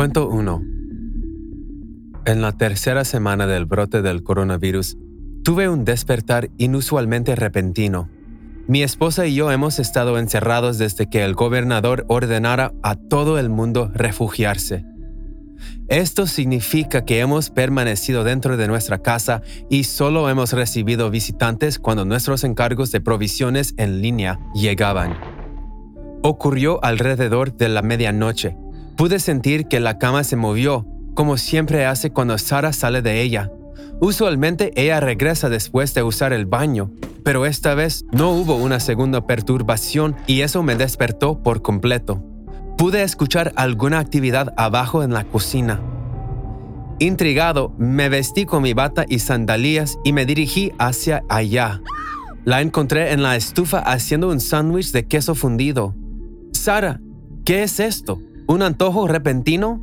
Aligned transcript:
Cuento 0.00 0.30
1. 0.30 0.62
En 2.24 2.40
la 2.40 2.52
tercera 2.52 3.04
semana 3.04 3.46
del 3.46 3.66
brote 3.66 4.00
del 4.00 4.22
coronavirus, 4.22 4.96
tuve 5.44 5.68
un 5.68 5.84
despertar 5.84 6.48
inusualmente 6.56 7.36
repentino. 7.36 8.08
Mi 8.66 8.82
esposa 8.82 9.26
y 9.26 9.34
yo 9.34 9.52
hemos 9.52 9.78
estado 9.78 10.18
encerrados 10.18 10.78
desde 10.78 11.10
que 11.10 11.22
el 11.22 11.34
gobernador 11.34 12.06
ordenara 12.08 12.72
a 12.82 12.94
todo 12.94 13.38
el 13.38 13.50
mundo 13.50 13.90
refugiarse. 13.92 14.86
Esto 15.88 16.26
significa 16.26 17.04
que 17.04 17.20
hemos 17.20 17.50
permanecido 17.50 18.24
dentro 18.24 18.56
de 18.56 18.68
nuestra 18.68 19.02
casa 19.02 19.42
y 19.68 19.84
solo 19.84 20.30
hemos 20.30 20.54
recibido 20.54 21.10
visitantes 21.10 21.78
cuando 21.78 22.06
nuestros 22.06 22.42
encargos 22.42 22.90
de 22.90 23.02
provisiones 23.02 23.74
en 23.76 24.00
línea 24.00 24.40
llegaban. 24.54 25.18
Ocurrió 26.22 26.82
alrededor 26.82 27.54
de 27.54 27.68
la 27.68 27.82
medianoche 27.82 28.56
Pude 29.00 29.18
sentir 29.18 29.64
que 29.64 29.80
la 29.80 29.96
cama 29.96 30.24
se 30.24 30.36
movió, 30.36 30.86
como 31.14 31.38
siempre 31.38 31.86
hace 31.86 32.10
cuando 32.10 32.36
Sara 32.36 32.74
sale 32.74 33.00
de 33.00 33.22
ella. 33.22 33.50
Usualmente 33.98 34.72
ella 34.76 35.00
regresa 35.00 35.48
después 35.48 35.94
de 35.94 36.02
usar 36.02 36.34
el 36.34 36.44
baño, 36.44 36.90
pero 37.24 37.46
esta 37.46 37.74
vez 37.74 38.04
no 38.12 38.32
hubo 38.32 38.56
una 38.56 38.78
segunda 38.78 39.26
perturbación 39.26 40.16
y 40.26 40.42
eso 40.42 40.62
me 40.62 40.76
despertó 40.76 41.42
por 41.42 41.62
completo. 41.62 42.22
Pude 42.76 43.02
escuchar 43.02 43.54
alguna 43.56 44.00
actividad 44.00 44.52
abajo 44.58 45.02
en 45.02 45.14
la 45.14 45.24
cocina. 45.24 45.80
Intrigado, 46.98 47.72
me 47.78 48.10
vestí 48.10 48.44
con 48.44 48.62
mi 48.62 48.74
bata 48.74 49.06
y 49.08 49.20
sandalias 49.20 49.96
y 50.04 50.12
me 50.12 50.26
dirigí 50.26 50.72
hacia 50.78 51.22
allá. 51.30 51.80
La 52.44 52.60
encontré 52.60 53.12
en 53.12 53.22
la 53.22 53.34
estufa 53.36 53.78
haciendo 53.78 54.28
un 54.28 54.40
sándwich 54.40 54.92
de 54.92 55.06
queso 55.06 55.34
fundido. 55.34 55.94
Sara, 56.52 57.00
¿qué 57.46 57.62
es 57.62 57.80
esto? 57.80 58.20
Un 58.50 58.62
antojo 58.62 59.06
repentino, 59.06 59.80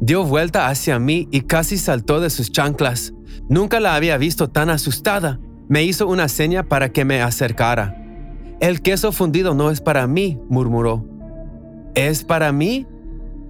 dio 0.00 0.24
vuelta 0.24 0.68
hacia 0.68 0.98
mí 0.98 1.28
y 1.30 1.42
casi 1.42 1.76
saltó 1.76 2.20
de 2.20 2.30
sus 2.30 2.50
chanclas. 2.50 3.12
Nunca 3.50 3.80
la 3.80 3.94
había 3.94 4.16
visto 4.16 4.48
tan 4.48 4.70
asustada. 4.70 5.40
Me 5.68 5.84
hizo 5.84 6.06
una 6.06 6.28
seña 6.28 6.62
para 6.62 6.90
que 6.90 7.04
me 7.04 7.20
acercara. 7.20 7.94
El 8.60 8.80
queso 8.80 9.12
fundido 9.12 9.54
no 9.54 9.70
es 9.70 9.82
para 9.82 10.06
mí, 10.06 10.40
murmuró. 10.48 11.04
¿Es 11.94 12.24
para 12.24 12.50
mí? 12.50 12.86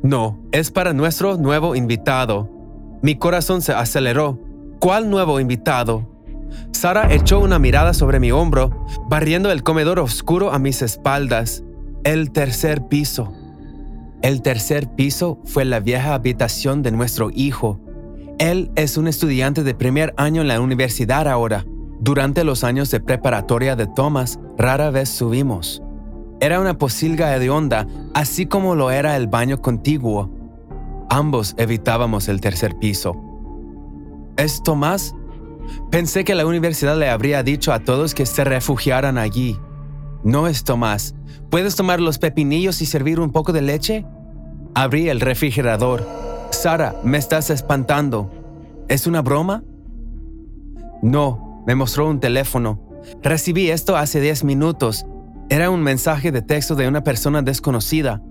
No, 0.03 0.41
es 0.51 0.73
para 0.73 0.93
nuestro 0.93 1.37
nuevo 1.37 1.77
invitado. 1.77 2.51
Mi 3.01 3.15
corazón 3.15 3.63
se 3.63 3.73
aceleró. 3.73 4.41
¿Cuál 4.81 5.09
nuevo 5.09 5.39
invitado? 5.39 6.09
Sara 6.73 7.15
echó 7.15 7.39
una 7.39 7.61
mirada 7.61 7.95
sobre 7.95 8.19
mi 8.19 8.33
hombro, 8.33 8.87
barriendo 9.09 9.53
el 9.53 9.63
comedor 9.63 10.01
oscuro 10.01 10.53
a 10.53 10.59
mis 10.59 10.83
espaldas. 10.83 11.63
El 12.03 12.33
tercer 12.33 12.89
piso. 12.89 13.33
El 14.23 14.41
tercer 14.41 14.89
piso 14.89 15.41
fue 15.45 15.65
la 15.65 15.81
vieja 15.81 16.15
habitación 16.15 16.83
de 16.83 16.93
nuestro 16.93 17.31
hijo. 17.35 17.81
Él 18.39 18.71
es 18.77 18.97
un 18.97 19.09
estudiante 19.09 19.65
de 19.65 19.75
primer 19.75 20.15
año 20.17 20.43
en 20.43 20.49
la 20.49 20.61
universidad 20.61 21.27
ahora. 21.27 21.67
Durante 21.99 22.45
los 22.45 22.63
años 22.63 22.91
de 22.93 23.01
preparatoria 23.01 23.75
de 23.75 23.89
Thomas, 23.89 24.39
rara 24.57 24.91
vez 24.91 25.09
subimos. 25.09 25.83
Era 26.41 26.61
una 26.61 26.79
posilga 26.79 27.35
hedionda, 27.35 27.89
así 28.15 28.47
como 28.47 28.77
lo 28.77 28.93
era 28.93 29.17
el 29.17 29.27
baño 29.27 29.61
contiguo. 29.61 30.31
Ambos 31.11 31.55
evitábamos 31.59 32.29
el 32.29 32.41
tercer 32.41 32.77
piso. 32.79 33.17
¿Es 34.37 34.63
Tomás? 34.63 35.15
Pensé 35.91 36.25
que 36.25 36.37
la 36.37 36.47
universidad 36.47 36.97
le 36.97 37.11
habría 37.11 37.43
dicho 37.43 37.73
a 37.73 37.81
todos 37.81 38.15
que 38.15 38.27
se 38.27 38.45
refugiaran 38.45 39.19
allí. 39.19 39.59
No 40.25 40.47
es 40.47 40.65
Tomás. 40.65 41.15
¿Puedes 41.51 41.75
tomar 41.75 42.01
los 42.01 42.19
pepinillos 42.19 42.81
y 42.81 42.87
servir 42.87 43.19
un 43.21 43.31
poco 43.31 43.53
de 43.53 43.63
leche? 43.63 44.07
Abrí 44.75 45.09
el 45.09 45.21
refrigerador. 45.21 46.07
Sara, 46.51 46.95
me 47.03 47.19
estás 47.19 47.51
espantando. 47.51 48.31
¿Es 48.89 49.07
una 49.07 49.23
broma? 49.23 49.65
No, 51.03 51.63
me 51.67 51.75
mostró 51.75 52.09
un 52.09 52.21
teléfono. 52.21 52.81
Recibí 53.23 53.71
esto 53.71 53.97
hace 53.97 54.21
10 54.21 54.45
minutos. 54.45 55.05
Era 55.49 55.71
un 55.71 55.83
mensaje 55.83 56.31
de 56.31 56.41
texto 56.41 56.77
de 56.77 56.89
una 56.89 57.03
persona 57.03 57.43
desconocida. 57.43 58.23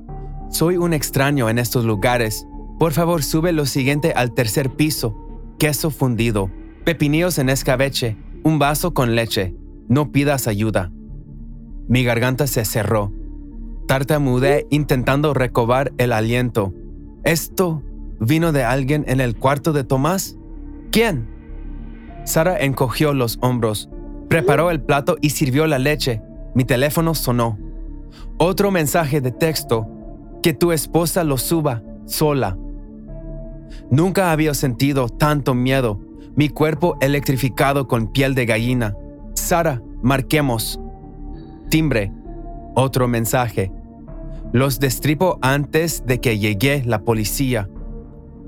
Soy 0.50 0.78
un 0.78 0.94
extraño 0.94 1.50
en 1.50 1.60
estos 1.60 1.84
lugares. 1.84 2.48
Por 2.80 2.94
favor, 2.94 3.22
sube 3.24 3.52
lo 3.52 3.66
siguiente 3.66 4.14
al 4.16 4.34
tercer 4.34 4.72
piso. 4.72 5.16
Queso 5.60 5.92
fundido, 5.92 6.50
pepinillos 6.84 7.38
en 7.38 7.50
escabeche, 7.50 8.18
un 8.44 8.58
vaso 8.58 8.94
con 8.94 9.14
leche. 9.14 9.56
No 9.88 10.12
pidas 10.12 10.48
ayuda. 10.48 10.92
Mi 11.88 12.04
garganta 12.04 12.48
se 12.48 12.66
cerró. 12.66 13.12
Tartamudeé 13.88 14.68
intentando 14.70 15.34
recobar 15.34 15.92
el 15.98 16.14
aliento. 16.14 16.74
¿Esto 17.24 17.84
vino 18.20 18.52
de 18.52 18.64
alguien 18.64 19.04
en 19.08 19.20
el 19.20 19.36
cuarto 19.36 19.74
de 19.74 19.84
Tomás? 19.84 20.38
¿Quién? 20.92 21.28
Sara 22.24 22.58
encogió 22.60 23.14
los 23.14 23.38
hombros, 23.42 23.90
preparó 24.30 24.72
el 24.72 24.82
plato 24.82 25.18
y 25.22 25.32
sirvió 25.32 25.68
la 25.68 25.80
leche. 25.80 26.22
Mi 26.54 26.64
teléfono 26.64 27.16
sonó. 27.16 27.58
Otro 28.38 28.72
mensaje 28.72 29.22
de 29.22 29.32
texto. 29.32 29.88
Que 30.42 30.54
tu 30.54 30.72
esposa 30.72 31.24
lo 31.24 31.38
suba 31.38 31.84
sola. 32.06 32.58
Nunca 33.90 34.32
había 34.32 34.54
sentido 34.54 35.10
tanto 35.10 35.54
miedo, 35.54 36.00
mi 36.36 36.50
cuerpo 36.50 36.98
electrificado 37.02 37.88
con 37.88 38.12
piel 38.12 38.36
de 38.36 38.46
gallina. 38.46 38.96
Sara, 39.34 39.82
marquemos. 40.02 40.80
Timbre. 41.72 42.12
Otro 42.76 43.08
mensaje. 43.08 43.72
Los 44.52 44.82
destripo 44.82 45.40
antes 45.42 46.06
de 46.06 46.20
que 46.20 46.38
llegue 46.38 46.84
la 46.86 47.00
policía. 47.00 47.70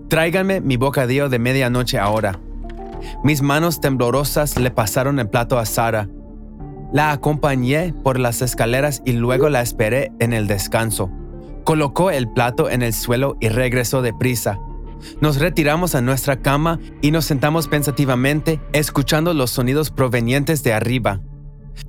Tráiganme 0.10 0.60
mi 0.60 0.76
bocadillo 0.76 1.30
de 1.30 1.40
medianoche 1.40 1.98
ahora. 1.98 2.42
Mis 3.24 3.42
manos 3.42 3.80
temblorosas 3.80 4.60
le 4.60 4.72
pasaron 4.72 5.20
el 5.20 5.30
plato 5.30 5.58
a 5.58 5.66
Sara. 5.66 6.10
La 6.92 7.14
acompañé 7.14 7.94
por 8.04 8.20
las 8.20 8.42
escaleras 8.42 9.02
y 9.06 9.14
luego 9.14 9.48
la 9.48 9.62
esperé 9.62 10.12
en 10.20 10.34
el 10.34 10.48
descanso. 10.48 11.10
Colocó 11.64 12.12
el 12.12 12.28
plato 12.28 12.70
en 12.70 12.82
el 12.82 12.92
suelo 12.92 13.38
y 13.40 13.48
regresó 13.48 14.02
deprisa. 14.02 14.60
Nos 15.22 15.40
retiramos 15.40 15.96
a 15.96 16.02
nuestra 16.02 16.42
cama 16.42 16.78
y 17.02 17.12
nos 17.12 17.24
sentamos 17.24 17.70
pensativamente, 17.70 18.60
escuchando 18.74 19.34
los 19.34 19.50
sonidos 19.50 19.92
provenientes 19.92 20.62
de 20.64 20.74
arriba. 20.74 21.22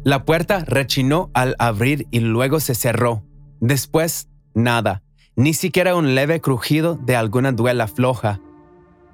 La 0.03 0.25
puerta 0.25 0.65
rechinó 0.67 1.31
al 1.35 1.57
abrir 1.59 2.07
y 2.11 2.21
luego 2.21 2.61
se 2.61 2.75
cerró. 2.75 3.23
Después, 3.61 4.29
nada, 4.55 5.03
ni 5.37 5.55
siquiera 5.55 5.97
un 5.97 6.15
leve 6.15 6.41
crujido 6.41 6.95
de 6.95 7.17
alguna 7.17 7.53
duela 7.53 7.87
floja. 7.89 8.41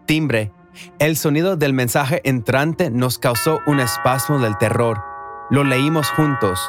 Timbre. 0.07 0.53
El 0.99 1.17
sonido 1.17 1.57
del 1.57 1.73
mensaje 1.73 2.21
entrante 2.25 2.91
nos 2.91 3.19
causó 3.19 3.61
un 3.67 3.81
espasmo 3.81 4.39
del 4.39 4.57
terror. 4.57 5.03
Lo 5.51 5.65
leímos 5.65 6.09
juntos. 6.11 6.61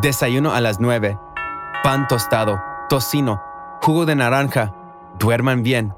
Desayuno 0.00 0.52
a 0.52 0.60
las 0.60 0.80
nueve. 0.80 1.16
Pan 1.82 2.08
tostado, 2.08 2.60
tocino, 2.88 3.40
jugo 3.82 4.04
de 4.04 4.16
naranja. 4.16 4.74
Duerman 5.18 5.62
bien. 5.62 5.92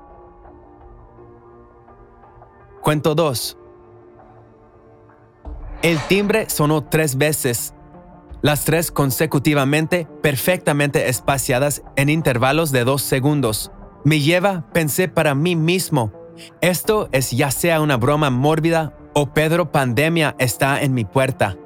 Cuento 2.83 3.15
2. 3.15 3.60
El 5.83 5.99
timbre 6.09 6.49
sonó 6.51 6.85
tres 6.85 7.17
veces 7.17 7.75
las 8.43 8.65
tres 8.65 8.91
consecutivamente, 8.91 10.07
perfectamente 10.23 11.09
espaciadas 11.09 11.83
en 11.97 12.09
intervalos 12.09 12.73
de 12.73 12.85
dos 12.85 13.03
segundos. 13.03 13.71
Me 14.05 14.21
lleva, 14.21 14.67
pensé 14.73 15.09
para 15.09 15.35
mí 15.35 15.57
mismo, 15.57 16.13
esto 16.63 17.09
es 17.13 17.31
ya 17.33 17.51
sea 17.51 17.81
una 17.83 17.99
broma 17.99 18.31
mórbida 18.31 18.95
o 19.15 19.35
Pedro 19.35 19.73
Pandemia 19.73 20.37
está 20.39 20.81
en 20.81 20.95
mi 20.95 21.05
puerta. 21.05 21.57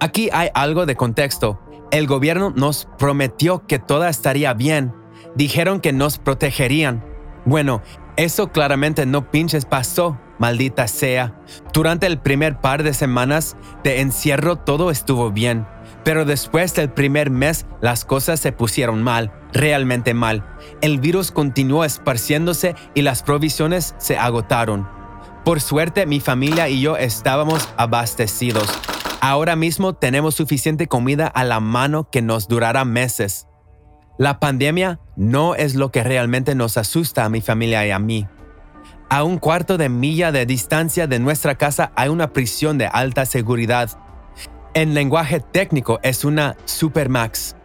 Aquí 0.00 0.30
hay 0.32 0.48
algo 0.54 0.84
de 0.84 0.96
contexto. 0.96 1.60
El 1.90 2.06
gobierno 2.06 2.50
nos 2.50 2.88
prometió 2.98 3.66
que 3.66 3.78
todo 3.78 4.06
estaría 4.06 4.52
bien. 4.52 4.92
Dijeron 5.36 5.80
que 5.80 5.92
nos 5.92 6.18
protegerían. 6.18 7.04
Bueno, 7.44 7.82
eso 8.24 8.48
claramente 8.48 9.06
no 9.06 9.30
pinches 9.30 9.64
pasó, 9.64 10.18
maldita 10.38 10.88
sea. 10.88 11.40
Durante 11.72 12.06
el 12.06 12.18
primer 12.18 12.60
par 12.60 12.82
de 12.82 12.92
semanas 12.92 13.56
de 13.82 14.00
encierro 14.00 14.56
todo 14.56 14.90
estuvo 14.90 15.30
bien. 15.30 15.66
Pero 16.04 16.24
después 16.24 16.74
del 16.74 16.90
primer 16.90 17.30
mes 17.30 17.66
las 17.80 18.04
cosas 18.04 18.38
se 18.38 18.52
pusieron 18.52 19.02
mal, 19.02 19.32
realmente 19.52 20.12
mal. 20.12 20.44
El 20.82 21.00
virus 21.00 21.30
continuó 21.30 21.84
esparciéndose 21.84 22.74
y 22.94 23.02
las 23.02 23.22
provisiones 23.22 23.94
se 23.98 24.18
agotaron. 24.18 24.86
Por 25.44 25.62
suerte 25.62 26.04
mi 26.04 26.20
familia 26.20 26.68
y 26.68 26.82
yo 26.82 26.98
estábamos 26.98 27.68
abastecidos. 27.78 28.68
Ahora 29.22 29.56
mismo 29.56 29.94
tenemos 29.94 30.34
suficiente 30.34 30.88
comida 30.88 31.26
a 31.26 31.44
la 31.44 31.60
mano 31.60 32.08
que 32.10 32.22
nos 32.22 32.48
durará 32.48 32.84
meses. 32.84 33.46
La 34.20 34.38
pandemia 34.38 35.00
no 35.16 35.56
es 35.56 35.74
lo 35.74 35.90
que 35.90 36.04
realmente 36.04 36.54
nos 36.54 36.76
asusta 36.76 37.24
a 37.24 37.28
mi 37.28 37.40
familia 37.40 37.84
y 37.86 37.90
a 37.90 37.98
mí. 37.98 38.28
A 39.08 39.24
un 39.24 39.38
cuarto 39.38 39.78
de 39.78 39.88
milla 39.88 40.30
de 40.30 40.46
distancia 40.46 41.08
de 41.08 41.18
nuestra 41.18 41.56
casa 41.56 41.90
hay 41.96 42.10
una 42.10 42.32
prisión 42.32 42.78
de 42.78 42.86
alta 42.86 43.26
seguridad 43.26 43.90
en 44.72 44.94
lenguaje 44.94 45.40
técnico 45.40 45.98
es 46.04 46.24
una 46.24 46.56
supermax. 46.64 47.56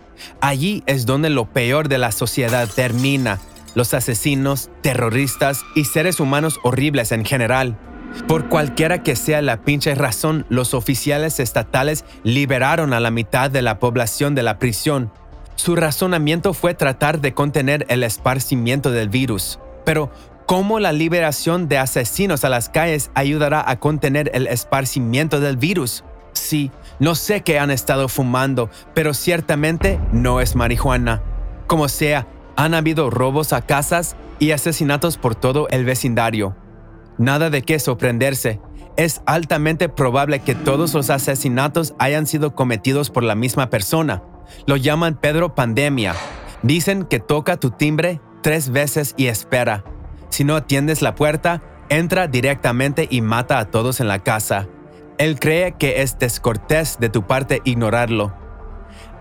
Allí 0.41 0.81
es 0.87 1.05
donde 1.05 1.29
lo 1.29 1.45
peor 1.45 1.87
de 1.87 1.99
la 1.99 2.11
sociedad 2.11 2.67
termina. 2.67 3.39
los 3.75 3.93
asesinos, 3.93 4.69
terroristas 4.81 5.63
y 5.75 5.83
seres 5.83 6.21
humanos 6.21 6.61
horribles 6.63 7.11
en 7.11 7.25
general. 7.25 7.77
Por 8.25 8.47
cualquiera 8.47 9.03
que 9.03 9.17
sea 9.17 9.41
la 9.41 9.63
pinche 9.63 9.93
razón, 9.95 10.45
los 10.47 10.73
oficiales 10.73 11.41
estatales 11.41 12.05
liberaron 12.23 12.93
a 12.93 13.01
la 13.01 13.11
mitad 13.11 13.51
de 13.51 13.61
la 13.61 13.77
población 13.79 14.33
de 14.33 14.43
la 14.43 14.59
prisión. 14.59 15.11
Su 15.55 15.75
razonamiento 15.75 16.53
fue 16.53 16.73
tratar 16.73 17.21
de 17.21 17.33
contener 17.33 17.85
el 17.89 18.03
esparcimiento 18.03 18.91
del 18.91 19.09
virus. 19.09 19.59
Pero, 19.85 20.11
¿cómo 20.45 20.79
la 20.79 20.91
liberación 20.91 21.69
de 21.69 21.77
asesinos 21.77 22.43
a 22.43 22.49
las 22.49 22.69
calles 22.69 23.09
ayudará 23.15 23.63
a 23.69 23.79
contener 23.79 24.31
el 24.33 24.47
esparcimiento 24.47 25.39
del 25.39 25.57
virus? 25.57 26.03
Sí, 26.33 26.71
no 26.99 27.15
sé 27.15 27.41
qué 27.41 27.57
han 27.57 27.71
estado 27.71 28.09
fumando, 28.09 28.69
pero 28.93 29.13
ciertamente 29.13 29.99
no 30.11 30.41
es 30.41 30.55
marihuana. 30.55 31.21
Como 31.67 31.87
sea, 31.87 32.27
han 32.57 32.73
habido 32.73 33.09
robos 33.09 33.53
a 33.53 33.61
casas 33.61 34.17
y 34.39 34.51
asesinatos 34.51 35.17
por 35.17 35.35
todo 35.35 35.69
el 35.69 35.85
vecindario. 35.85 36.55
Nada 37.17 37.49
de 37.49 37.61
qué 37.61 37.79
sorprenderse. 37.79 38.59
Es 38.97 39.21
altamente 39.25 39.87
probable 39.87 40.39
que 40.39 40.55
todos 40.55 40.93
los 40.93 41.09
asesinatos 41.09 41.95
hayan 41.99 42.27
sido 42.27 42.55
cometidos 42.55 43.09
por 43.09 43.23
la 43.23 43.35
misma 43.35 43.69
persona. 43.69 44.21
Lo 44.65 44.75
llaman 44.75 45.15
Pedro 45.15 45.55
Pandemia. 45.55 46.13
Dicen 46.63 47.03
que 47.03 47.19
toca 47.19 47.57
tu 47.57 47.71
timbre 47.71 48.21
tres 48.41 48.69
veces 48.69 49.13
y 49.17 49.27
espera. 49.27 49.83
Si 50.29 50.43
no 50.43 50.55
atiendes 50.55 51.01
la 51.01 51.15
puerta, 51.15 51.61
entra 51.89 52.27
directamente 52.27 53.07
y 53.09 53.21
mata 53.21 53.59
a 53.59 53.65
todos 53.65 53.99
en 53.99 54.07
la 54.07 54.19
casa. 54.19 54.67
Él 55.17 55.39
cree 55.39 55.73
que 55.77 56.01
es 56.01 56.19
descortés 56.19 56.97
de 56.99 57.09
tu 57.09 57.25
parte 57.27 57.61
ignorarlo. 57.63 58.33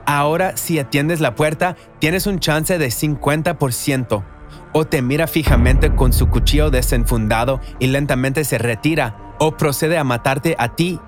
Ahora, 0.06 0.56
si 0.56 0.78
atiendes 0.78 1.20
la 1.20 1.34
puerta, 1.34 1.76
tienes 1.98 2.26
un 2.26 2.40
chance 2.40 2.76
de 2.78 2.88
50% 2.88 4.24
o 4.72 4.84
te 4.84 5.02
mira 5.02 5.26
fijamente 5.26 5.94
con 5.94 6.12
su 6.12 6.28
cuchillo 6.28 6.68
desenfundado 6.68 7.60
y 7.78 7.86
lentamente 7.86 8.44
se 8.44 8.58
retira, 8.58 9.34
o 9.38 9.56
procede 9.56 9.98
a 9.98 10.04
matarte 10.04 10.56
a 10.58 10.74
ti 10.74 11.00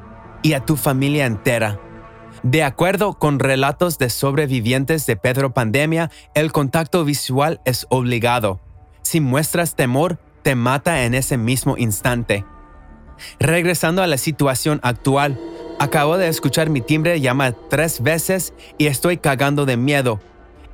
y 0.43 0.55
a 0.55 0.65
tu 0.65 0.77
familia 0.77 1.27
entera. 1.27 1.79
De 2.43 2.63
acuerdo 2.63 3.15
con 3.15 3.39
relatos 3.39 3.99
de 3.99 4.11
sobrevivientes 4.11 5.07
de 5.07 5.17
Pedro 5.17 5.53
Pandemia, 5.53 6.11
el 6.35 6.53
contacto 6.53 7.05
visual 7.05 7.61
es 7.65 7.87
obligado. 7.89 8.61
Si 9.03 9.21
muestras 9.21 9.75
temor, 9.75 10.19
te 10.43 10.55
mata 10.55 11.05
en 11.05 11.15
ese 11.15 11.37
mismo 11.37 11.77
instante. 11.77 12.45
Regresando 13.41 14.03
a 14.03 14.07
la 14.07 14.19
situación 14.19 14.81
actual, 14.83 15.39
acabo 15.79 16.19
de 16.19 16.29
escuchar 16.29 16.71
mi 16.71 16.81
timbre 16.81 17.21
llamar 17.21 17.57
tres 17.71 18.03
veces 18.03 18.53
y 18.79 18.87
estoy 18.87 19.17
cagando 19.17 19.65
de 19.65 19.77
miedo 19.77 20.21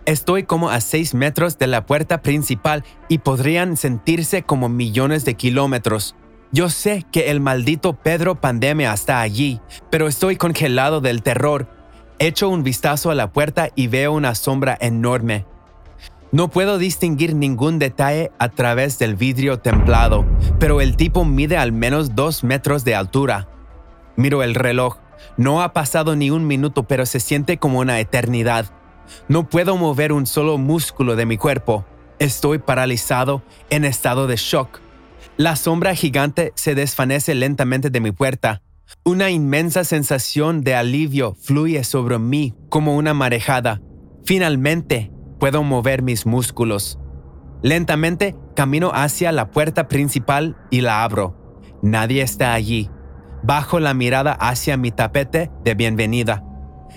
Estoy 0.05 0.43
como 0.43 0.70
a 0.70 0.81
6 0.81 1.15
metros 1.15 1.58
de 1.58 1.69
la 1.69 1.87
puerta 1.87 2.23
principal 2.23 2.82
y 3.08 3.19
podrían 3.19 3.76
sentirse 3.76 4.43
como 4.43 4.69
millones 4.69 5.25
de 5.25 5.35
kilómetros. 5.35 6.17
Yo 6.54 6.69
sé 6.69 7.06
que 7.10 7.31
el 7.31 7.40
maldito 7.40 7.94
Pedro 7.94 8.34
Pandemia 8.34 8.93
está 8.93 9.22
allí, 9.22 9.62
pero 9.88 10.06
estoy 10.06 10.37
congelado 10.37 11.00
del 11.00 11.22
terror. 11.22 11.66
Echo 12.19 12.50
un 12.50 12.62
vistazo 12.62 13.10
a 13.10 13.14
la 13.14 13.32
puerta 13.32 13.70
y 13.75 13.87
veo 13.87 14.12
una 14.12 14.34
sombra 14.34 14.76
enorme. 14.78 15.46
No 16.31 16.49
puedo 16.49 16.76
distinguir 16.76 17.34
ningún 17.34 17.78
detalle 17.78 18.32
a 18.38 18.50
través 18.50 18.99
del 18.99 19.16
vidrio 19.16 19.60
templado, 19.60 20.26
pero 20.58 20.82
el 20.82 20.96
tipo 20.96 21.25
mide 21.25 21.56
al 21.56 21.72
menos 21.72 22.14
dos 22.14 22.44
metros 22.44 22.84
de 22.84 22.96
altura. 22.96 23.48
Miro 24.16 24.43
el 24.43 24.55
reloj. 24.55 24.98
No 25.38 25.62
ha 25.62 25.72
pasado 25.72 26.16
ni 26.16 26.31
un 26.31 26.46
minuto, 26.46 26.82
pero 26.82 27.06
se 27.06 27.19
siente 27.19 27.56
como 27.56 27.78
una 27.78 27.98
eternidad. 27.98 28.66
No 29.26 29.48
puedo 29.48 29.78
mover 29.78 30.12
un 30.12 30.26
solo 30.26 30.58
músculo 30.58 31.16
de 31.16 31.25
mi 31.25 31.38
cuerpo. 31.38 31.87
Estoy 32.19 32.58
paralizado 32.58 33.43
en 33.70 33.87
estado 33.87 34.26
de 34.26 34.37
shock. 34.37 34.81
La 35.36 35.56
sombra 35.56 35.94
gigante 35.94 36.52
se 36.54 36.74
desvanece 36.74 37.34
lentamente 37.34 37.90
de 37.90 38.00
mi 38.00 38.12
puerta. 38.12 38.62
Una 39.04 39.30
inmensa 39.30 39.84
sensación 39.84 40.62
de 40.62 40.74
alivio 40.74 41.34
fluye 41.40 41.82
sobre 41.84 42.19
mí 42.19 42.54
como 42.69 42.96
una 42.96 43.14
marejada. 43.14 43.80
Finalmente 44.24 45.10
puedo 45.40 45.62
mover 45.62 46.02
mis 46.02 46.26
músculos. 46.26 46.98
Lentamente 47.62 48.36
camino 48.54 48.90
hacia 48.94 49.32
la 49.32 49.50
puerta 49.50 49.88
principal 49.88 50.56
y 50.70 50.80
la 50.80 51.02
abro. 51.02 51.60
Nadie 51.82 52.22
está 52.22 52.52
allí. 52.52 52.90
Bajo 53.42 53.80
la 53.80 53.94
mirada 53.94 54.32
hacia 54.32 54.76
mi 54.76 54.92
tapete 54.92 55.50
de 55.64 55.74
bienvenida. 55.74 56.44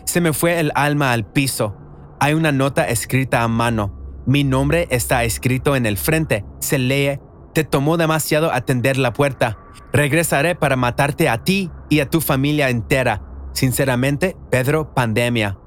Se 0.05 0.21
me 0.21 0.33
fue 0.33 0.59
el 0.59 0.71
alma 0.75 1.11
al 1.11 1.25
piso. 1.25 1.75
Hay 2.19 2.33
una 2.33 2.51
nota 2.51 2.87
escrita 2.87 3.41
a 3.41 3.47
mano. 3.47 4.21
Mi 4.27 4.43
nombre 4.43 4.87
está 4.91 5.23
escrito 5.23 5.75
en 5.75 5.85
el 5.85 5.97
frente. 5.97 6.45
Se 6.59 6.77
lee, 6.77 7.19
te 7.55 7.63
tomó 7.63 7.95
demasiado 7.95 8.51
atender 8.51 8.97
la 8.97 9.13
puerta. 9.13 9.57
Regresaré 9.93 10.55
para 10.55 10.75
matarte 10.75 11.29
a 11.29 11.43
ti 11.43 11.71
y 11.89 12.01
a 12.01 12.09
tu 12.09 12.19
familia 12.19 12.69
entera. 12.69 13.23
Sinceramente, 13.53 14.35
Pedro 14.51 14.93
Pandemia. 14.93 15.57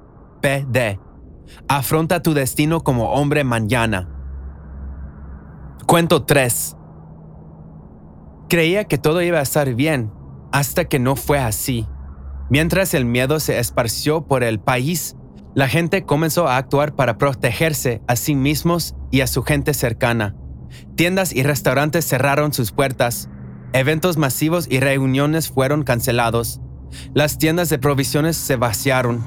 PD. 0.43 1.01
Afronta 1.67 2.23
tu 2.23 2.35
destino 2.35 2.83
como 2.83 3.13
hombre 3.13 3.43
mañana. 3.43 4.07
Cuento 5.87 6.25
3. 6.25 6.77
Creía 8.51 8.85
que 8.85 8.99
todo 8.99 9.23
iba 9.23 9.39
a 9.39 9.43
estar 9.43 9.75
bien, 9.75 10.13
hasta 10.53 10.85
que 10.85 10.99
no 10.99 11.17
fue 11.17 11.39
así. 11.39 11.87
Mientras 12.51 12.93
el 12.93 13.07
miedo 13.07 13.41
se 13.41 13.59
esparció 13.59 14.27
por 14.27 14.45
el 14.45 14.61
país, 14.61 15.17
la 15.55 15.69
gente 15.69 16.05
comenzó 16.05 16.49
a 16.49 16.59
actuar 16.59 16.95
para 16.95 17.17
protegerse 17.17 18.03
a 18.07 18.17
sí 18.17 18.35
mismos 18.35 18.95
y 19.11 19.23
a 19.23 19.27
su 19.27 19.43
gente 19.43 19.73
cercana. 19.73 20.37
Tiendas 20.97 21.35
y 21.35 21.43
restaurantes 21.43 22.07
cerraron 22.07 22.53
sus 22.53 22.73
puertas. 22.73 23.29
Eventos 23.73 24.17
masivos 24.17 24.67
y 24.71 24.81
reuniones 24.81 25.49
fueron 25.49 25.83
cancelados. 25.83 26.61
Las 27.15 27.39
tiendas 27.39 27.69
de 27.69 27.79
provisiones 27.79 28.37
se 28.37 28.57
vaciaron. 28.57 29.25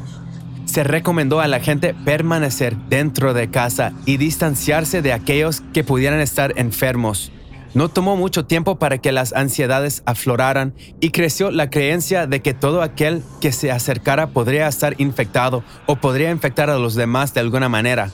Se 0.66 0.84
recomendó 0.84 1.42
a 1.42 1.48
la 1.48 1.60
gente 1.60 1.94
permanecer 2.06 2.76
dentro 2.90 3.34
de 3.34 3.50
casa 3.50 3.94
y 4.06 4.18
distanciarse 4.18 5.02
de 5.02 5.14
aquellos 5.14 5.62
que 5.74 5.84
pudieran 5.84 6.20
estar 6.20 6.54
enfermos. 6.58 7.32
No 7.74 7.88
tomó 7.88 8.18
mucho 8.18 8.46
tiempo 8.46 8.80
para 8.80 8.98
que 8.98 9.14
las 9.14 9.32
ansiedades 9.32 10.04
afloraran 10.06 10.74
y 11.00 11.12
creció 11.12 11.52
la 11.52 11.70
creencia 11.70 12.28
de 12.28 12.42
que 12.42 12.54
todo 12.54 12.82
aquel 12.82 13.24
que 13.40 13.54
se 13.54 13.72
acercara 13.72 14.28
podría 14.28 14.68
estar 14.68 14.96
infectado 15.00 15.64
o 15.86 15.96
podría 15.96 16.32
infectar 16.32 16.70
a 16.70 16.78
los 16.78 16.96
demás 16.96 17.34
de 17.34 17.40
alguna 17.40 17.70
manera. 17.70 18.12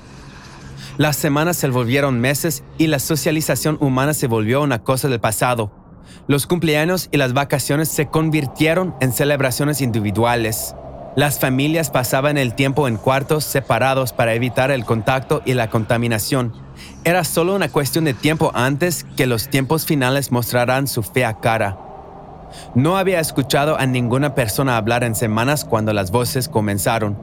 Las 0.97 1.15
semanas 1.15 1.57
se 1.57 1.67
volvieron 1.69 2.19
meses 2.19 2.63
y 2.77 2.87
la 2.87 2.99
socialización 2.99 3.77
humana 3.79 4.13
se 4.13 4.27
volvió 4.27 4.61
una 4.61 4.83
cosa 4.83 5.07
del 5.07 5.19
pasado. 5.19 5.71
Los 6.27 6.47
cumpleaños 6.47 7.09
y 7.11 7.17
las 7.17 7.33
vacaciones 7.33 7.89
se 7.89 8.07
convirtieron 8.07 8.95
en 8.99 9.13
celebraciones 9.13 9.81
individuales. 9.81 10.75
Las 11.15 11.39
familias 11.39 11.89
pasaban 11.89 12.37
el 12.37 12.53
tiempo 12.53 12.87
en 12.87 12.97
cuartos 12.97 13.43
separados 13.43 14.13
para 14.13 14.33
evitar 14.33 14.71
el 14.71 14.85
contacto 14.85 15.41
y 15.45 15.53
la 15.53 15.69
contaminación 15.69 16.53
era 17.03 17.23
solo 17.23 17.55
una 17.55 17.69
cuestión 17.69 18.05
de 18.05 18.13
tiempo 18.13 18.51
antes 18.53 19.05
que 19.15 19.27
los 19.27 19.49
tiempos 19.49 19.85
finales 19.85 20.31
mostraran 20.31 20.87
su 20.87 21.03
fea 21.03 21.39
cara. 21.39 21.77
No 22.75 22.97
había 22.97 23.19
escuchado 23.19 23.77
a 23.77 23.85
ninguna 23.85 24.35
persona 24.35 24.77
hablar 24.77 25.03
en 25.03 25.15
semanas 25.15 25.65
cuando 25.65 25.93
las 25.93 26.11
voces 26.11 26.49
comenzaron. 26.49 27.17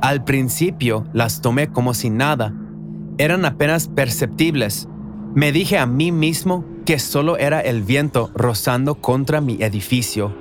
Al 0.00 0.24
principio 0.24 1.06
las 1.12 1.40
tomé 1.40 1.68
como 1.68 1.94
si 1.94 2.10
nada. 2.10 2.52
Eran 3.20 3.44
apenas 3.44 3.86
perceptibles. 3.86 4.88
Me 5.34 5.52
dije 5.52 5.76
a 5.76 5.84
mí 5.84 6.10
mismo 6.10 6.64
que 6.86 6.98
solo 6.98 7.36
era 7.36 7.60
el 7.60 7.82
viento 7.82 8.30
rozando 8.34 8.94
contra 8.94 9.42
mi 9.42 9.62
edificio. 9.62 10.34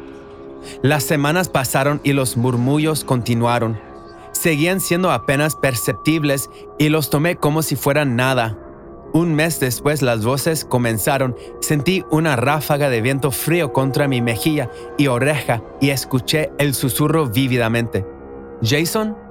Las 0.82 1.04
semanas 1.04 1.50
pasaron 1.50 2.00
y 2.06 2.14
los 2.14 2.38
murmullos 2.38 3.04
continuaron. 3.04 3.78
Seguían 4.32 4.80
siendo 4.80 5.12
apenas 5.12 5.58
perceptibles 5.58 6.50
y 6.78 6.88
los 6.88 7.10
tomé 7.10 7.36
como 7.36 7.64
si 7.64 7.76
fueran 7.76 8.16
nada. 8.16 8.58
Un 9.12 9.36
mes 9.36 9.60
después 9.60 10.02
las 10.02 10.24
voces 10.24 10.64
comenzaron, 10.64 11.36
sentí 11.60 12.06
una 12.12 12.38
ráfaga 12.38 12.90
de 12.90 13.02
viento 13.02 13.32
frío 13.32 13.74
contra 13.74 14.08
mi 14.08 14.22
mejilla 14.22 14.72
y 14.98 15.08
oreja 15.08 15.62
y 15.82 15.90
escuché 15.90 16.52
el 16.58 16.74
susurro 16.74 17.28
vívidamente. 17.28 18.06
¿Jason? 18.64 19.29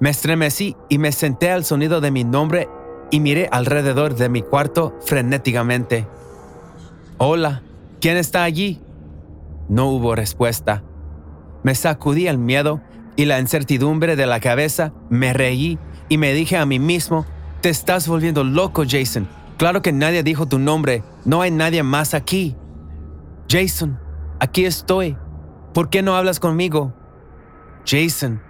Me 0.00 0.10
estremecí 0.10 0.76
y 0.88 0.98
me 0.98 1.12
senté 1.12 1.50
al 1.50 1.64
sonido 1.64 2.00
de 2.00 2.10
mi 2.10 2.24
nombre 2.24 2.68
y 3.10 3.20
miré 3.20 3.48
alrededor 3.50 4.14
de 4.14 4.28
mi 4.28 4.42
cuarto 4.42 4.96
frenéticamente. 5.04 6.06
Hola, 7.16 7.62
¿quién 8.00 8.16
está 8.16 8.44
allí? 8.44 8.80
No 9.68 9.88
hubo 9.88 10.14
respuesta. 10.14 10.84
Me 11.64 11.74
sacudí 11.74 12.28
el 12.28 12.38
miedo 12.38 12.80
y 13.16 13.24
la 13.24 13.40
incertidumbre 13.40 14.14
de 14.14 14.26
la 14.26 14.38
cabeza, 14.38 14.92
me 15.10 15.32
reí 15.32 15.78
y 16.08 16.18
me 16.18 16.32
dije 16.32 16.56
a 16.56 16.66
mí 16.66 16.78
mismo 16.78 17.26
te 17.60 17.68
estás 17.70 18.06
volviendo 18.06 18.44
loco, 18.44 18.84
Jason. 18.88 19.26
Claro 19.56 19.82
que 19.82 19.92
nadie 19.92 20.22
dijo 20.22 20.46
tu 20.46 20.60
nombre. 20.60 21.02
No 21.24 21.42
hay 21.42 21.50
nadie 21.50 21.82
más 21.82 22.14
aquí. 22.14 22.54
Jason, 23.48 23.98
aquí 24.38 24.64
estoy. 24.64 25.16
¿Por 25.74 25.90
qué 25.90 26.02
no 26.02 26.14
hablas 26.14 26.38
conmigo? 26.38 26.94
Jason, 27.84 28.40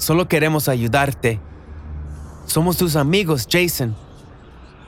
solo 0.00 0.28
queremos 0.28 0.68
ayudarte. 0.68 1.40
Somos 2.46 2.78
tus 2.78 2.96
amigos, 2.96 3.46
Jason. 3.48 3.94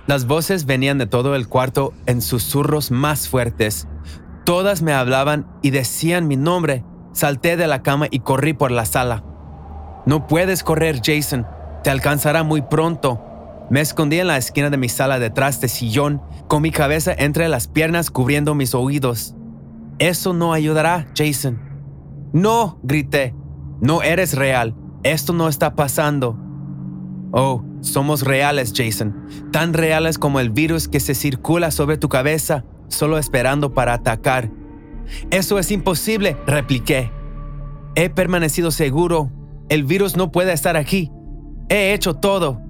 Las 0.06 0.26
voces 0.26 0.64
venían 0.64 0.98
de 0.98 1.06
todo 1.06 1.36
el 1.36 1.46
cuarto 1.46 1.92
en 2.06 2.22
susurros 2.22 2.90
más 2.90 3.28
fuertes. 3.28 3.86
Todas 4.44 4.82
me 4.82 4.92
hablaban 4.92 5.46
y 5.62 5.70
decían 5.70 6.26
mi 6.26 6.36
nombre. 6.36 6.84
Salté 7.12 7.56
de 7.56 7.66
la 7.66 7.82
cama 7.82 8.08
y 8.10 8.20
corrí 8.20 8.54
por 8.54 8.72
la 8.72 8.86
sala. 8.86 9.22
No 10.06 10.26
puedes 10.26 10.64
correr, 10.64 11.00
Jason. 11.04 11.46
Te 11.84 11.90
alcanzará 11.90 12.42
muy 12.42 12.62
pronto. 12.62 13.20
Me 13.70 13.80
escondí 13.80 14.18
en 14.18 14.26
la 14.26 14.38
esquina 14.38 14.70
de 14.70 14.76
mi 14.78 14.88
sala 14.88 15.18
detrás 15.18 15.60
de 15.60 15.68
sillón, 15.68 16.22
con 16.48 16.62
mi 16.62 16.70
cabeza 16.70 17.14
entre 17.16 17.48
las 17.48 17.68
piernas 17.68 18.10
cubriendo 18.10 18.54
mis 18.54 18.74
oídos. 18.74 19.36
Eso 19.98 20.32
no 20.32 20.52
ayudará, 20.52 21.06
Jason. 21.14 21.60
No, 22.32 22.80
grité. 22.82 23.34
No 23.80 24.02
eres 24.02 24.34
real. 24.34 24.74
Esto 25.02 25.32
no 25.32 25.48
está 25.48 25.74
pasando. 25.74 26.38
Oh, 27.32 27.64
somos 27.80 28.22
reales, 28.22 28.72
Jason. 28.76 29.26
Tan 29.50 29.72
reales 29.72 30.18
como 30.18 30.38
el 30.38 30.50
virus 30.50 30.86
que 30.86 31.00
se 31.00 31.14
circula 31.14 31.70
sobre 31.70 31.96
tu 31.96 32.08
cabeza, 32.08 32.64
solo 32.88 33.18
esperando 33.18 33.72
para 33.72 33.94
atacar. 33.94 34.50
Eso 35.30 35.58
es 35.58 35.70
imposible, 35.70 36.36
repliqué. 36.46 37.10
He 37.94 38.10
permanecido 38.10 38.70
seguro. 38.70 39.30
El 39.68 39.84
virus 39.84 40.16
no 40.16 40.30
puede 40.30 40.52
estar 40.52 40.76
aquí. 40.76 41.10
He 41.68 41.92
hecho 41.94 42.14
todo. 42.14 42.60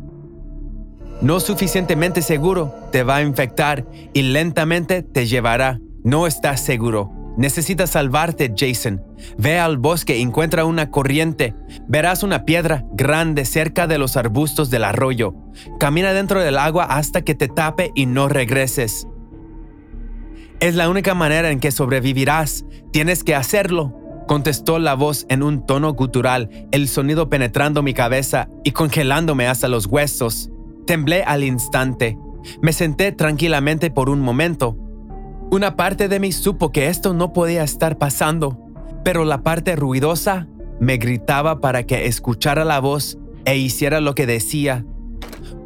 No 1.20 1.38
suficientemente 1.38 2.22
seguro, 2.22 2.74
te 2.90 3.02
va 3.02 3.16
a 3.16 3.22
infectar 3.22 3.86
y 4.12 4.22
lentamente 4.22 5.02
te 5.02 5.26
llevará. 5.26 5.80
No 6.02 6.26
estás 6.26 6.60
seguro. 6.60 7.21
Necesitas 7.36 7.90
salvarte, 7.90 8.52
Jason. 8.54 9.02
Ve 9.38 9.58
al 9.58 9.78
bosque 9.78 10.20
encuentra 10.20 10.64
una 10.64 10.90
corriente. 10.90 11.54
Verás 11.88 12.22
una 12.22 12.44
piedra 12.44 12.84
grande 12.92 13.44
cerca 13.44 13.86
de 13.86 13.98
los 13.98 14.16
arbustos 14.16 14.70
del 14.70 14.84
arroyo. 14.84 15.34
Camina 15.78 16.12
dentro 16.12 16.40
del 16.40 16.58
agua 16.58 16.84
hasta 16.84 17.22
que 17.22 17.34
te 17.34 17.48
tape 17.48 17.90
y 17.94 18.06
no 18.06 18.28
regreses. 18.28 19.06
Es 20.60 20.74
la 20.74 20.88
única 20.88 21.14
manera 21.14 21.50
en 21.50 21.58
que 21.58 21.72
sobrevivirás. 21.72 22.64
Tienes 22.92 23.24
que 23.24 23.34
hacerlo, 23.34 23.98
contestó 24.28 24.78
la 24.78 24.94
voz 24.94 25.26
en 25.28 25.42
un 25.42 25.66
tono 25.66 25.92
gutural, 25.94 26.68
el 26.70 26.86
sonido 26.86 27.28
penetrando 27.28 27.82
mi 27.82 27.94
cabeza 27.94 28.48
y 28.62 28.72
congelándome 28.72 29.48
hasta 29.48 29.68
los 29.68 29.86
huesos. 29.86 30.50
Temblé 30.86 31.22
al 31.24 31.44
instante. 31.44 32.18
Me 32.60 32.72
senté 32.72 33.12
tranquilamente 33.12 33.90
por 33.90 34.10
un 34.10 34.20
momento. 34.20 34.76
Una 35.52 35.76
parte 35.76 36.08
de 36.08 36.18
mí 36.18 36.32
supo 36.32 36.72
que 36.72 36.86
esto 36.86 37.12
no 37.12 37.34
podía 37.34 37.62
estar 37.62 37.98
pasando, 37.98 38.58
pero 39.04 39.26
la 39.26 39.42
parte 39.42 39.76
ruidosa 39.76 40.48
me 40.80 40.96
gritaba 40.96 41.60
para 41.60 41.82
que 41.82 42.06
escuchara 42.06 42.64
la 42.64 42.80
voz 42.80 43.18
e 43.44 43.58
hiciera 43.58 44.00
lo 44.00 44.14
que 44.14 44.24
decía. 44.24 44.86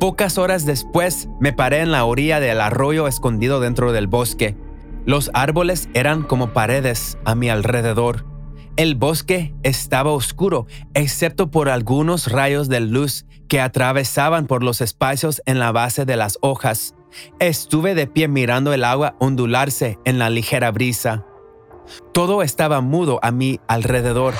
Pocas 0.01 0.39
horas 0.39 0.67
después 0.67 1.29
me 1.39 1.53
paré 1.53 1.83
en 1.83 1.93
la 1.93 2.05
orilla 2.05 2.41
del 2.41 2.61
arroyo 2.61 3.07
escondido 3.07 3.61
dentro 3.61 3.93
del 3.93 4.09
bosque. 4.09 4.57
Los 5.05 5.31
árboles 5.35 5.89
eran 5.95 6.25
como 6.25 6.53
paredes 6.53 7.17
a 7.25 7.37
mi 7.37 7.49
alrededor. 7.49 8.27
El 8.75 8.97
bosque 8.97 9.55
estaba 9.63 10.11
oscuro, 10.11 10.67
excepto 10.95 11.53
por 11.53 11.69
algunos 11.69 12.33
rayos 12.33 12.69
de 12.69 12.81
luz 12.81 13.25
que 13.47 13.61
atravesaban 13.61 14.49
por 14.49 14.65
los 14.65 14.81
espacios 14.81 15.43
en 15.47 15.61
la 15.61 15.71
base 15.71 16.05
de 16.05 16.17
las 16.17 16.39
hojas. 16.41 16.96
Estuve 17.39 17.95
de 17.95 18.07
pie 18.07 18.29
mirando 18.29 18.73
el 18.73 18.85
agua 18.85 19.17
ondularse 19.19 19.99
en 20.05 20.19
la 20.19 20.31
ligera 20.31 20.71
brisa. 20.71 21.25
Todo 22.13 22.43
estaba 22.43 22.81
mudo 22.81 23.19
a 23.23 23.31
mi 23.31 23.61
alrededor. 23.69 24.35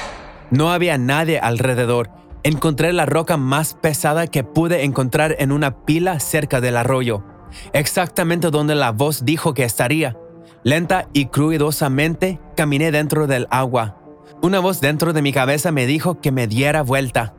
No 0.51 0.73
había 0.73 0.99
nadie 0.99 1.39
alrededor. 1.39 2.11
Encontré 2.43 2.93
la 2.93 3.07
roca 3.07 3.37
más 3.37 3.75
pesada 3.75 4.27
que 4.27 4.45
pude 4.45 4.85
encontrar 4.85 5.37
en 5.39 5.53
una 5.53 5.85
pila 5.85 6.21
cerca 6.21 6.61
del 6.61 6.77
arroyo, 6.77 7.25
exactamente 7.73 8.51
donde 8.51 8.75
la 8.75 8.93
voz 8.93 9.25
dijo 9.25 9.53
que 9.55 9.65
estaría. 9.65 10.17
Lenta 10.63 11.09
y 11.13 11.27
cruidosamente 11.27 12.41
caminé 12.57 12.93
dentro 12.93 13.27
del 13.27 13.47
agua. 13.51 14.01
Una 14.43 14.61
voz 14.61 14.81
dentro 14.81 15.13
de 15.13 15.23
mi 15.23 15.33
cabeza 15.33 15.73
me 15.73 15.87
dijo 15.87 16.21
que 16.21 16.33
me 16.33 16.47
diera 16.47 16.83
vuelta. 16.83 17.35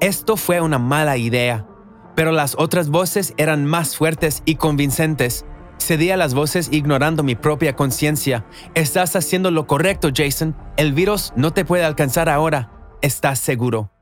Esto 0.00 0.36
fue 0.36 0.60
una 0.60 0.78
mala 0.78 1.16
idea 1.16 1.66
pero 2.18 2.32
las 2.32 2.56
otras 2.58 2.88
voces 2.88 3.32
eran 3.36 3.64
más 3.64 3.96
fuertes 3.96 4.42
y 4.44 4.56
convincentes. 4.56 5.44
Cedí 5.80 6.10
a 6.10 6.16
las 6.16 6.34
voces 6.34 6.68
ignorando 6.72 7.22
mi 7.22 7.36
propia 7.36 7.76
conciencia. 7.76 8.44
Estás 8.74 9.14
haciendo 9.14 9.52
lo 9.52 9.68
correcto, 9.68 10.08
Jason. 10.12 10.56
El 10.76 10.94
virus 10.94 11.32
no 11.36 11.52
te 11.52 11.64
puede 11.64 11.84
alcanzar 11.84 12.28
ahora. 12.28 12.72
¿Estás 13.02 13.38
seguro? 13.38 13.92